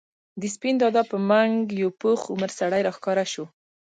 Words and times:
د 0.41 0.43
سپين 0.55 0.75
دادا 0.83 1.01
په 1.11 1.17
منګ 1.29 1.55
یو 1.81 1.89
پوخ 2.01 2.19
عمر 2.33 2.51
سړی 2.59 2.81
راښکاره 2.87 3.25
شو. 3.33 3.45